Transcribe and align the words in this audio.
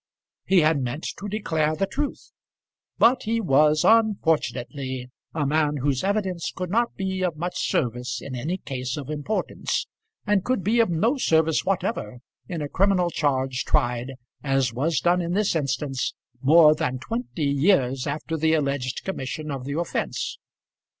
He 0.45 0.61
had 0.61 0.81
meant 0.81 1.05
to 1.19 1.27
declare 1.29 1.75
the 1.75 1.85
truth; 1.85 2.31
but 2.97 3.21
he 3.21 3.39
was, 3.39 3.83
unfortunately, 3.87 5.11
a 5.35 5.45
man 5.45 5.77
whose 5.77 6.03
evidence 6.03 6.51
could 6.55 6.71
not 6.71 6.95
be 6.95 7.21
of 7.21 7.37
much 7.37 7.69
service 7.69 8.19
in 8.19 8.33
any 8.35 8.57
case 8.57 8.97
of 8.97 9.11
importance, 9.11 9.85
and 10.25 10.43
could 10.43 10.63
be 10.63 10.79
of 10.79 10.89
no 10.89 11.19
service 11.19 11.65
whatever 11.65 12.17
in 12.49 12.63
a 12.63 12.67
criminal 12.67 13.11
charge 13.11 13.63
tried, 13.63 14.13
as 14.43 14.73
was 14.73 14.99
done 15.01 15.21
in 15.21 15.33
this 15.33 15.55
instance, 15.55 16.15
more 16.41 16.73
than 16.73 16.97
twenty 16.97 17.45
years 17.45 18.07
after 18.07 18.35
the 18.37 18.53
alleged 18.55 19.03
commission 19.05 19.51
of 19.51 19.65
the 19.65 19.77
offence. 19.77 20.39